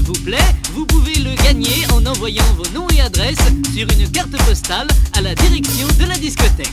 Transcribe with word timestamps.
vous 0.00 0.12
plaît, 0.24 0.38
vous 0.72 0.86
pouvez 0.86 1.14
le 1.16 1.34
gagner 1.42 1.84
en 1.92 2.04
envoyant 2.06 2.44
vos 2.56 2.66
noms 2.72 2.88
et 2.88 3.02
adresses 3.02 3.36
sur 3.74 3.86
une 3.90 4.10
carte 4.10 4.34
postale 4.46 4.86
à 5.12 5.20
la 5.20 5.34
direction 5.34 5.86
de 6.00 6.06
la 6.06 6.16
discothèque. 6.16 6.72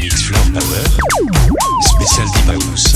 Mix 0.00 0.22
Floor 0.22 0.40
Power, 0.54 0.84
spécial 1.82 2.26
Deep 2.34 2.48
House. 2.48 2.93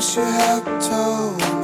wish 0.00 0.16
you 0.16 0.22
had 0.22 0.80
told 0.80 1.59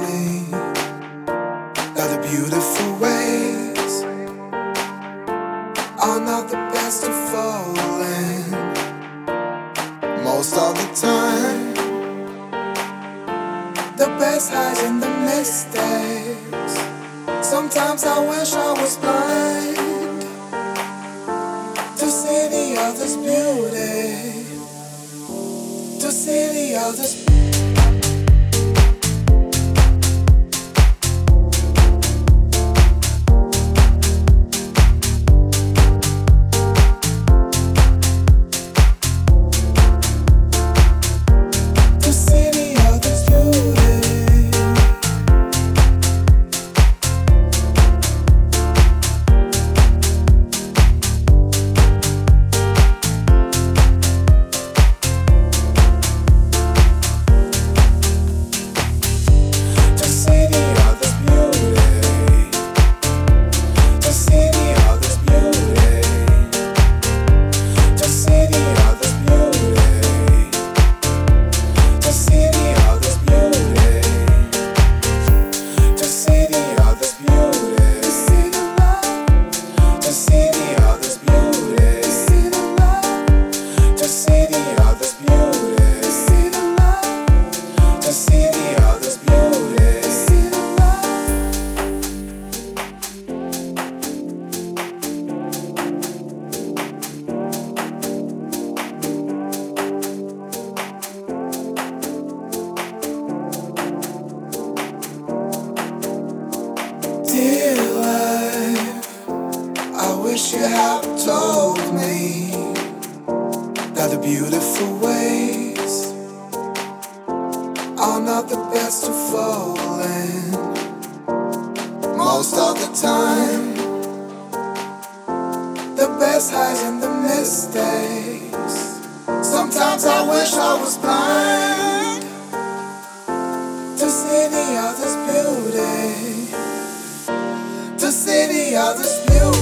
the 138.07 138.13
city 138.13 138.77
of 138.77 138.97
the 138.99 139.27
new 139.33 139.56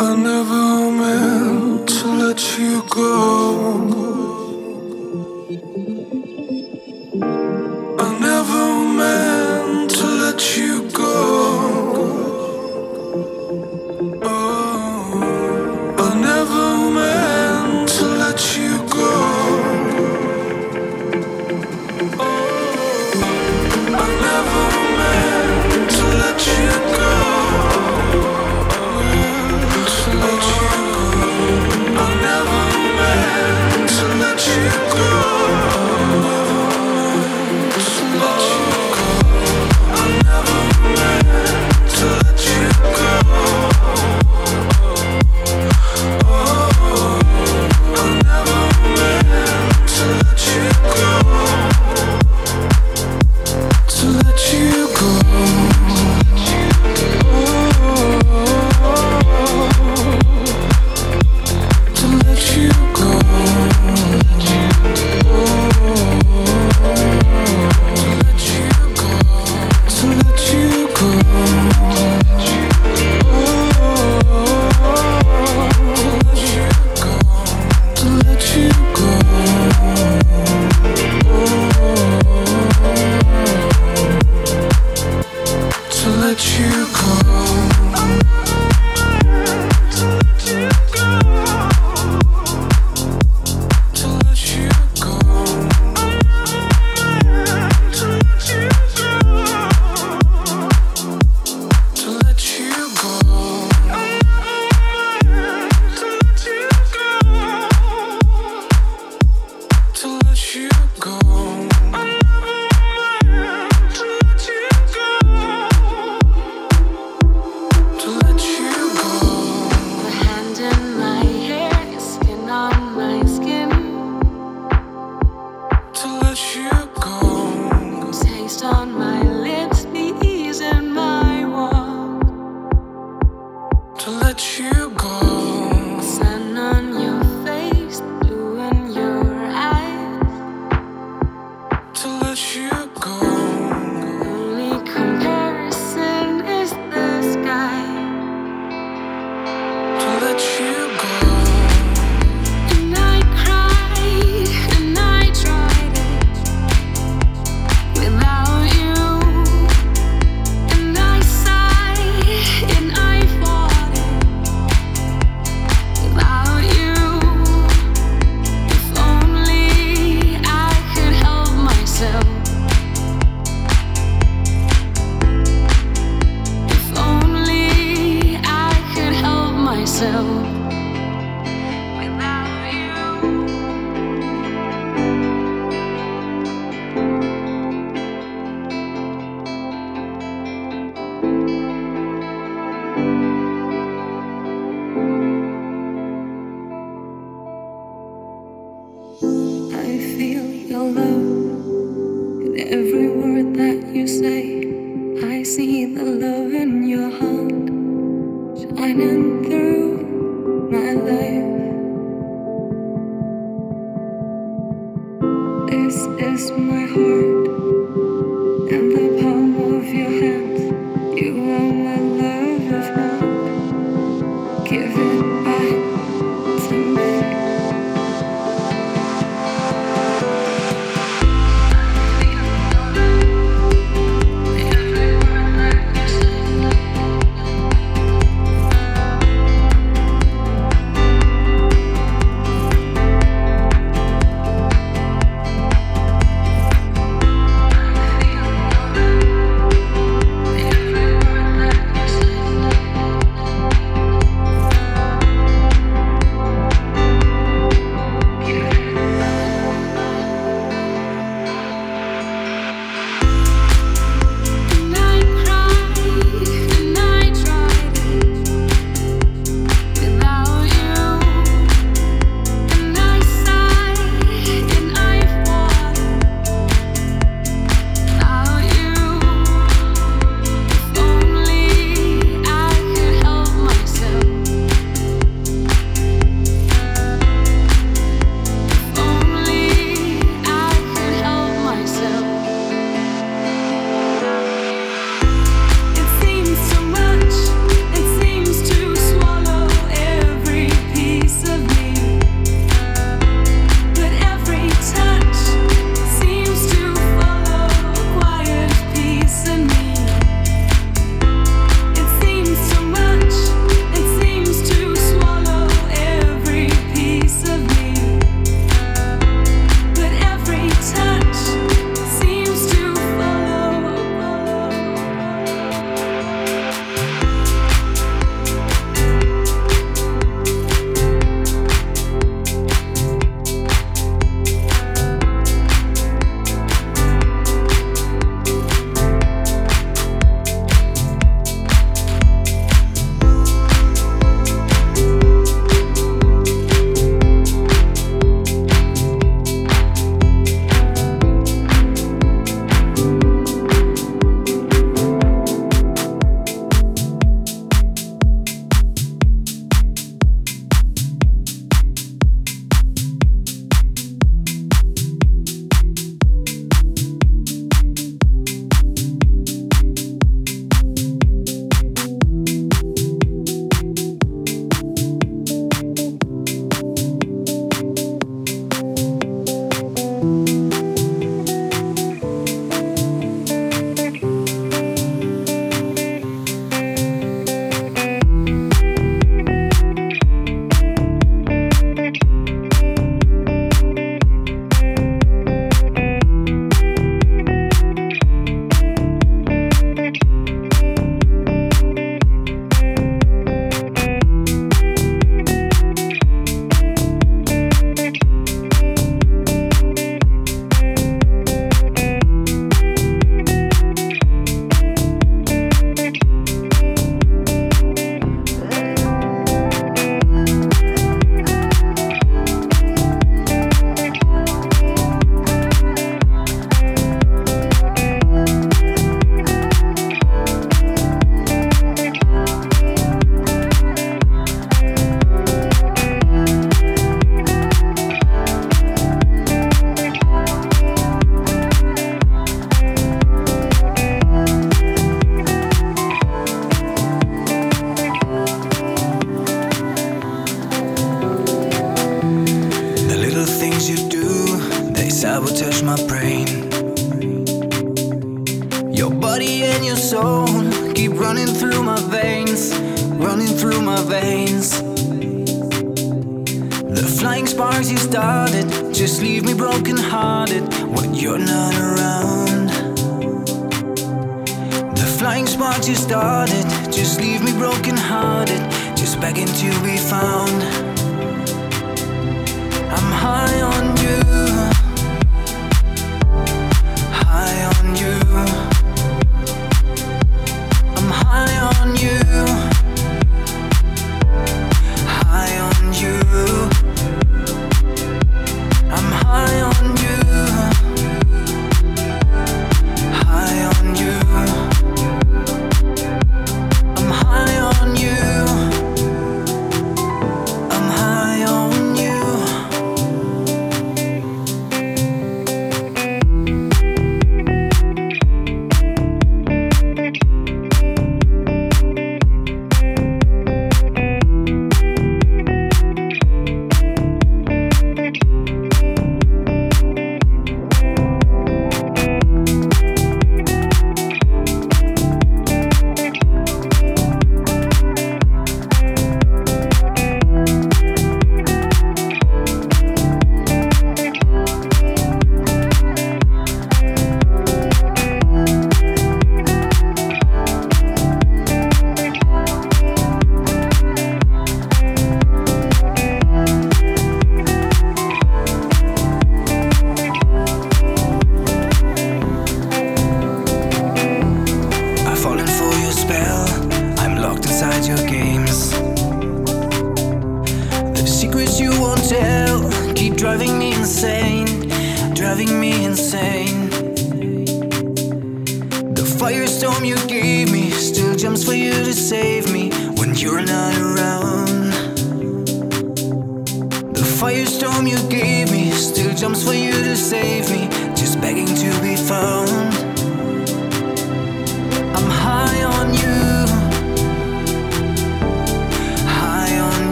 I 0.00 0.14
never 0.14 0.92
meant 0.92 1.88
to 1.88 2.06
let 2.06 2.56
you 2.56 2.84
go. 2.88 4.07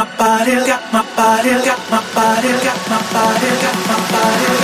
my 0.00 0.16
body, 0.16 0.52
got 0.64 0.92
my 0.94 1.02
body, 1.14 1.50
got 1.50 1.78
my 1.90 2.00
body, 2.14 2.48
got 2.64 2.80
my 2.88 2.98
body, 3.12 3.48
got 3.60 3.76
my 3.86 3.96
body. 4.10 4.59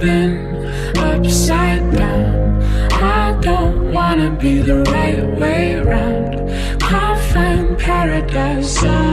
been 0.00 0.66
upside 0.96 1.92
down. 1.92 2.62
I 2.92 3.38
don't 3.42 3.92
wanna 3.92 4.30
be 4.30 4.58
the 4.60 4.82
right 4.84 5.22
way 5.38 5.74
around. 5.74 6.48
Can't 6.80 7.20
find 7.32 7.78
paradise. 7.78 8.82
Uh. 8.82 9.09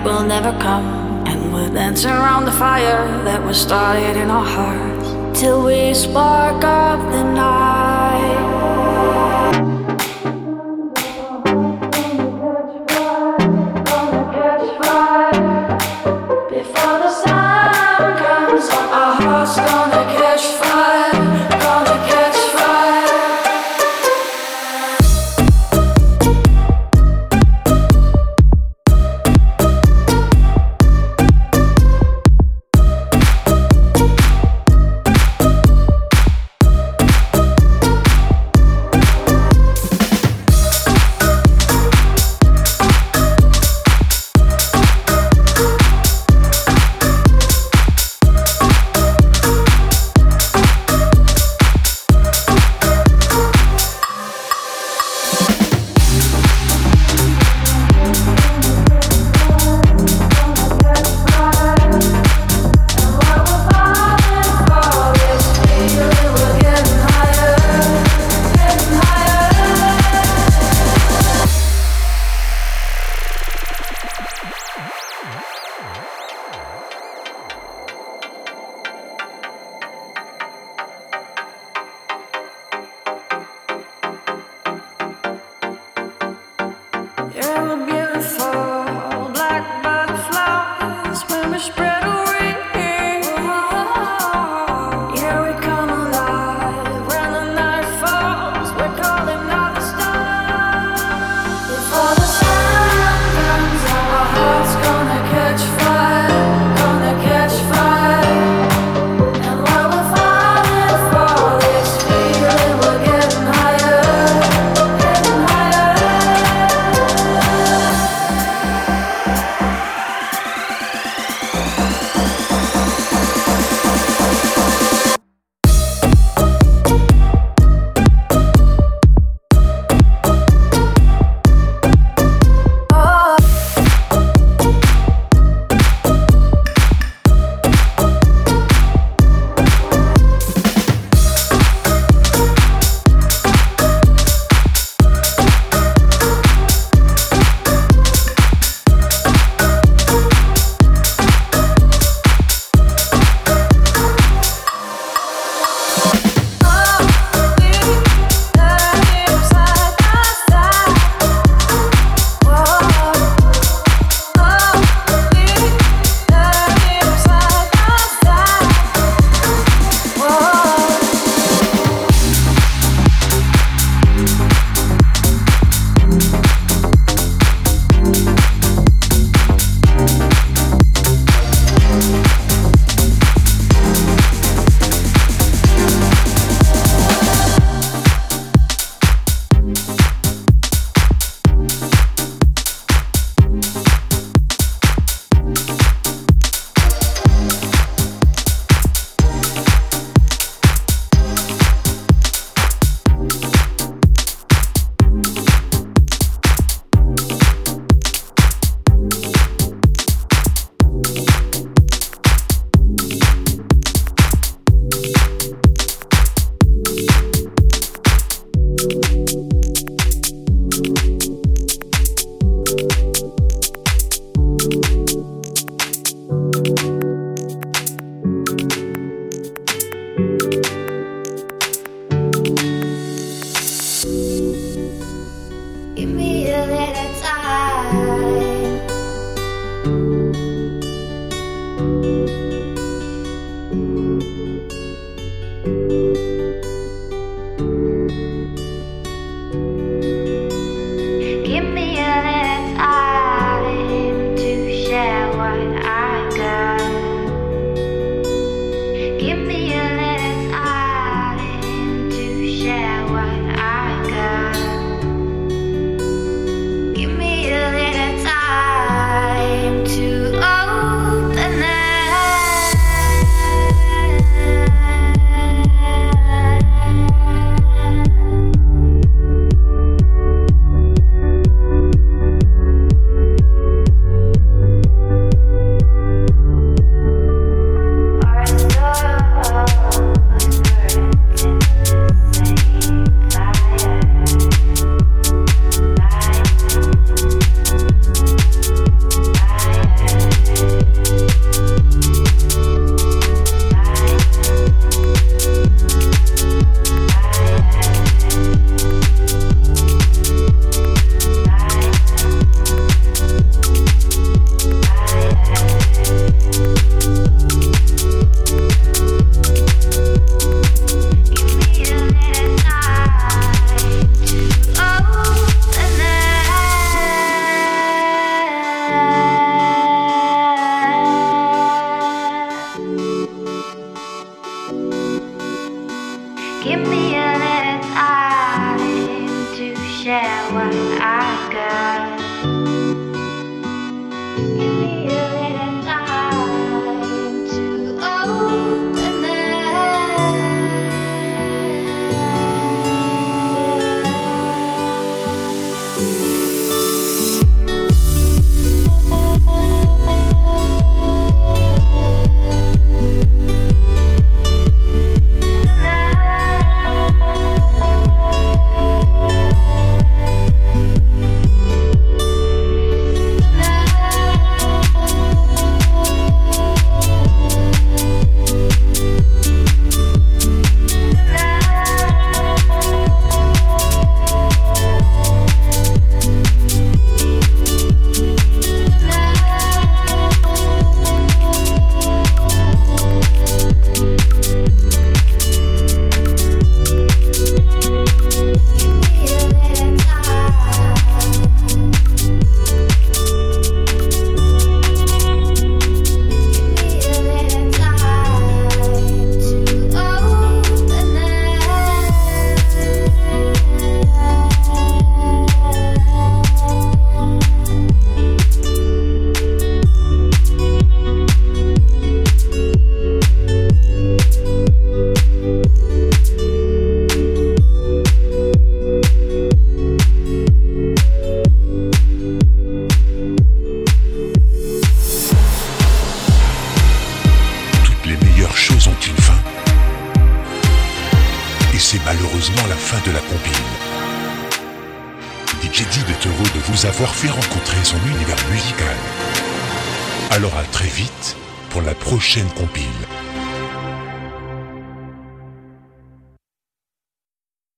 Will 0.00 0.22
never 0.22 0.57